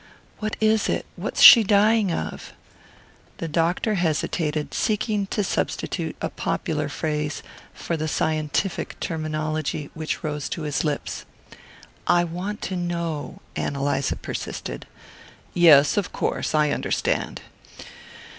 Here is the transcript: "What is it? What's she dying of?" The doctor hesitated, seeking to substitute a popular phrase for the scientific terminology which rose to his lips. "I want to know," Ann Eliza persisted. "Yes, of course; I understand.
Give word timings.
"What 0.39 0.55
is 0.59 0.89
it? 0.89 1.05
What's 1.15 1.43
she 1.43 1.63
dying 1.63 2.11
of?" 2.11 2.53
The 3.37 3.47
doctor 3.47 3.93
hesitated, 3.93 4.73
seeking 4.73 5.27
to 5.27 5.43
substitute 5.43 6.15
a 6.19 6.27
popular 6.31 6.89
phrase 6.89 7.43
for 7.71 7.95
the 7.95 8.07
scientific 8.07 8.99
terminology 8.99 9.91
which 9.93 10.23
rose 10.23 10.49
to 10.49 10.63
his 10.63 10.83
lips. 10.83 11.25
"I 12.07 12.23
want 12.23 12.63
to 12.63 12.75
know," 12.75 13.41
Ann 13.55 13.75
Eliza 13.75 14.15
persisted. 14.15 14.87
"Yes, 15.53 15.97
of 15.97 16.11
course; 16.11 16.55
I 16.55 16.71
understand. 16.71 17.43